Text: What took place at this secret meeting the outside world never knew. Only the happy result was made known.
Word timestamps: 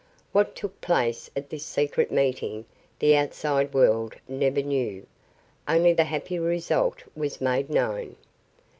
What 0.31 0.55
took 0.55 0.81
place 0.81 1.29
at 1.35 1.51
this 1.51 1.63
secret 1.63 2.11
meeting 2.11 2.65
the 2.97 3.15
outside 3.15 3.71
world 3.71 4.15
never 4.27 4.63
knew. 4.63 5.05
Only 5.67 5.93
the 5.93 6.05
happy 6.05 6.39
result 6.39 7.03
was 7.15 7.39
made 7.39 7.69
known. 7.69 8.15